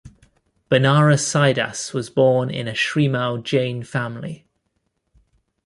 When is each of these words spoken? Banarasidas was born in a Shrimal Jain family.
Banarasidas 0.71 1.93
was 1.93 2.09
born 2.09 2.49
in 2.49 2.67
a 2.67 2.73
Shrimal 2.73 3.43
Jain 3.43 3.83
family. 3.83 4.47